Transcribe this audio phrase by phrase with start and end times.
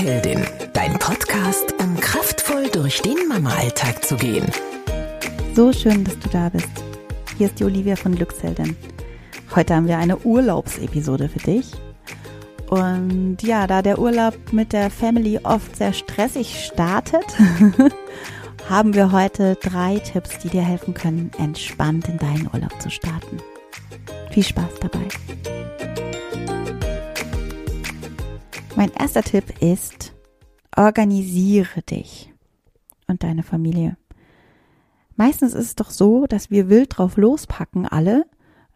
[0.00, 4.46] Glücksheldin, dein Podcast, um kraftvoll durch den Mama-Alltag zu gehen.
[5.54, 6.70] So schön, dass du da bist.
[7.36, 8.78] Hier ist die Olivia von Glücksheldin.
[9.54, 11.72] Heute haben wir eine Urlaubsepisode für dich.
[12.70, 17.26] Und ja, da der Urlaub mit der Family oft sehr stressig startet,
[18.70, 23.36] haben wir heute drei Tipps, die dir helfen können, entspannt in deinen Urlaub zu starten.
[24.30, 25.08] Viel Spaß dabei.
[28.80, 30.14] Mein erster Tipp ist,
[30.74, 32.32] organisiere dich
[33.08, 33.98] und deine Familie.
[35.16, 38.24] Meistens ist es doch so, dass wir wild drauf lospacken, alle.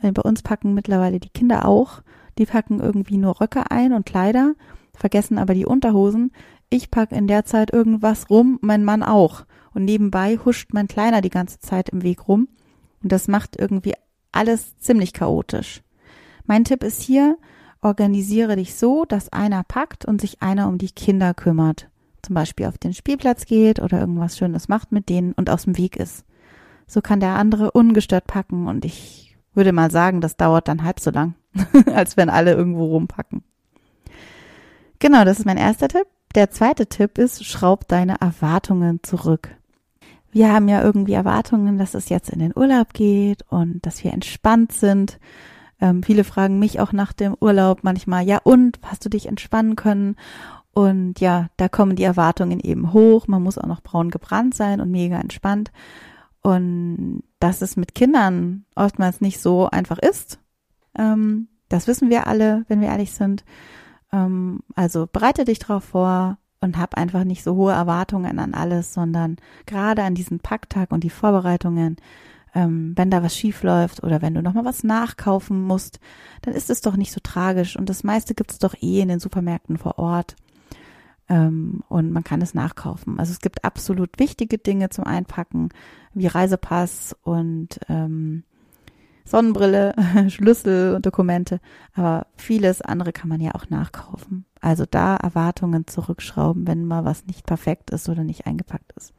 [0.00, 2.00] Äh, bei uns packen mittlerweile die Kinder auch.
[2.38, 4.54] Die packen irgendwie nur Röcke ein und Kleider,
[4.94, 6.32] vergessen aber die Unterhosen.
[6.70, 9.44] Ich packe in der Zeit irgendwas rum, mein Mann auch.
[9.74, 12.48] Und nebenbei huscht mein Kleiner die ganze Zeit im Weg rum.
[13.02, 13.92] Und das macht irgendwie
[14.32, 15.82] alles ziemlich chaotisch.
[16.46, 17.36] Mein Tipp ist hier,
[17.82, 21.88] organisiere dich so, dass einer packt und sich einer um die Kinder kümmert.
[22.22, 25.78] Zum Beispiel auf den Spielplatz geht oder irgendwas Schönes macht mit denen und aus dem
[25.78, 26.24] Weg ist.
[26.86, 31.00] So kann der andere ungestört packen und ich würde mal sagen, das dauert dann halb
[31.00, 31.34] so lang,
[31.94, 33.42] als wenn alle irgendwo rumpacken.
[34.98, 36.06] Genau, das ist mein erster Tipp.
[36.34, 39.56] Der zweite Tipp ist, schraub deine Erwartungen zurück.
[40.30, 44.12] Wir haben ja irgendwie Erwartungen, dass es jetzt in den Urlaub geht und dass wir
[44.12, 45.18] entspannt sind
[45.80, 49.76] ähm, viele fragen mich auch nach dem Urlaub manchmal, ja und, hast du dich entspannen
[49.76, 50.16] können?
[50.72, 53.26] Und ja, da kommen die Erwartungen eben hoch.
[53.26, 55.72] Man muss auch noch braun gebrannt sein und mega entspannt.
[56.42, 60.38] Und dass es mit Kindern oftmals nicht so einfach ist,
[60.96, 63.44] ähm, das wissen wir alle, wenn wir ehrlich sind.
[64.12, 68.92] Ähm, also bereite dich darauf vor und hab einfach nicht so hohe Erwartungen an alles,
[68.92, 71.96] sondern gerade an diesen Packtag und die Vorbereitungen
[72.54, 76.00] ähm, wenn da was schief läuft oder wenn du nochmal was nachkaufen musst,
[76.42, 77.76] dann ist es doch nicht so tragisch.
[77.76, 80.36] Und das meiste gibt es doch eh in den Supermärkten vor Ort.
[81.28, 83.18] Ähm, und man kann es nachkaufen.
[83.18, 85.68] Also es gibt absolut wichtige Dinge zum Einpacken,
[86.12, 88.42] wie Reisepass und ähm,
[89.24, 89.94] Sonnenbrille,
[90.28, 91.60] Schlüssel und Dokumente.
[91.94, 94.44] Aber vieles andere kann man ja auch nachkaufen.
[94.60, 99.14] Also da Erwartungen zurückschrauben, wenn mal was nicht perfekt ist oder nicht eingepackt ist.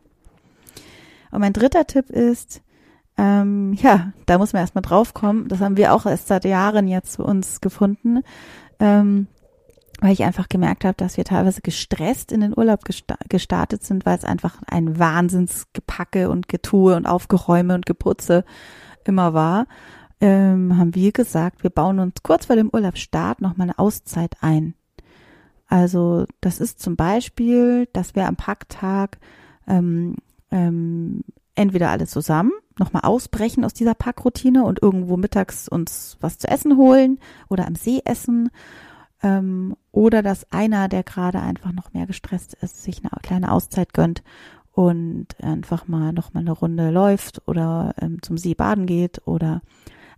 [1.32, 2.62] Und mein dritter Tipp ist,
[3.22, 5.48] ähm, ja, da muss man erstmal drauf kommen.
[5.48, 8.24] Das haben wir auch erst seit Jahren jetzt für uns gefunden.
[8.80, 9.28] Ähm,
[10.00, 14.08] weil ich einfach gemerkt habe, dass wir teilweise gestresst in den Urlaub gesta gestartet sind,
[14.08, 18.44] weil es einfach ein Wahnsinnsgepacke und Getue und Aufgeräume und Geputze
[19.06, 19.68] immer war,
[20.20, 24.74] ähm, haben wir gesagt, wir bauen uns kurz vor dem Urlaubsstart nochmal eine Auszeit ein.
[25.68, 29.20] Also das ist zum Beispiel, dass wir am Packtag
[29.68, 30.16] ähm,
[30.50, 31.22] ähm,
[31.54, 36.78] entweder alle zusammen nochmal ausbrechen aus dieser Packroutine und irgendwo mittags uns was zu essen
[36.78, 38.50] holen oder am See essen.
[39.24, 43.94] Ähm, oder dass einer, der gerade einfach noch mehr gestresst ist, sich eine kleine Auszeit
[43.94, 44.24] gönnt
[44.72, 49.62] und einfach mal nochmal eine Runde läuft oder ähm, zum See baden geht oder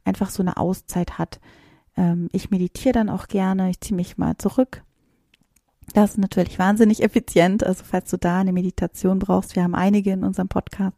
[0.05, 1.39] einfach so eine Auszeit hat.
[1.97, 4.83] Ähm, ich meditiere dann auch gerne, ich ziehe mich mal zurück.
[5.93, 7.63] Das ist natürlich wahnsinnig effizient.
[7.65, 10.95] Also falls du da eine Meditation brauchst, wir haben einige in unserem Podcast.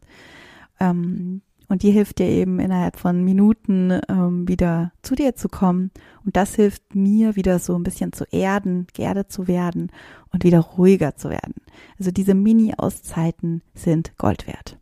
[0.80, 5.90] Ähm, und die hilft dir eben innerhalb von Minuten ähm, wieder zu dir zu kommen.
[6.24, 9.90] Und das hilft mir wieder so ein bisschen zu erden, geerdet zu werden
[10.32, 11.54] und wieder ruhiger zu werden.
[11.98, 14.78] Also diese Mini-Auszeiten sind Gold wert.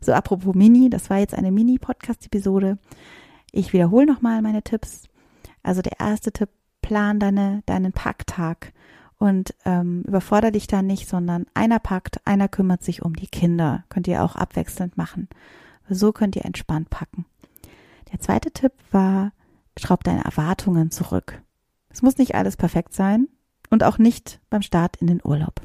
[0.00, 2.78] So, apropos Mini, das war jetzt eine Mini-Podcast-Episode.
[3.50, 5.08] Ich wiederhole nochmal meine Tipps.
[5.62, 6.50] Also der erste Tipp,
[6.82, 8.72] plan deine, deinen Packtag
[9.18, 13.84] und ähm, überfordere dich da nicht, sondern einer packt, einer kümmert sich um die Kinder.
[13.88, 15.28] Könnt ihr auch abwechselnd machen.
[15.88, 17.26] So könnt ihr entspannt packen.
[18.12, 19.32] Der zweite Tipp war,
[19.76, 21.42] schraub deine Erwartungen zurück.
[21.90, 23.28] Es muss nicht alles perfekt sein
[23.70, 25.62] und auch nicht beim Start in den Urlaub.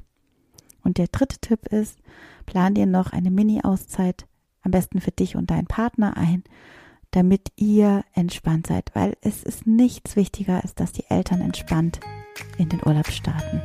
[0.83, 1.99] Und der dritte Tipp ist,
[2.45, 4.25] plan dir noch eine Mini-Auszeit,
[4.63, 6.43] am besten für dich und deinen Partner ein,
[7.11, 11.99] damit ihr entspannt seid, weil es ist nichts wichtiger, als dass die Eltern entspannt
[12.57, 13.61] in den Urlaub starten.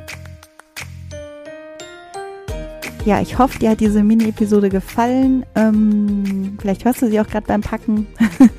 [3.05, 5.47] Ja, ich hoffe, dir hat diese Mini-Episode gefallen.
[5.55, 8.07] Ähm, vielleicht hörst du sie auch gerade beim Packen.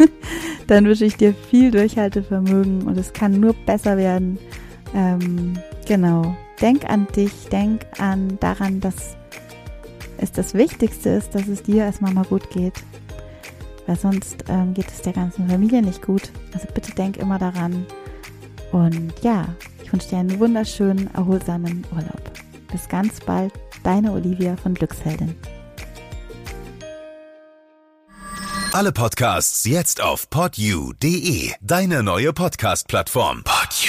[0.67, 4.39] Dann wünsche ich dir viel Durchhaltevermögen und es kann nur besser werden.
[4.95, 5.53] Ähm,
[5.85, 6.35] genau.
[6.61, 9.15] Denk an dich, denk an daran, dass
[10.17, 12.83] es das Wichtigste ist, dass es dir als Mama gut geht.
[13.85, 16.31] Weil sonst ähm, geht es der ganzen Familie nicht gut.
[16.53, 17.85] Also bitte denk immer daran.
[18.71, 19.45] Und ja,
[19.89, 22.21] ich wünsche dir einen wunderschönen, erholsamen Urlaub.
[22.71, 23.51] Bis ganz bald
[23.81, 25.35] deine Olivia von Glücksheldin.
[28.71, 33.43] Alle Podcasts jetzt auf podyou.de, deine neue Podcast-Plattform.
[33.43, 33.88] Podyou.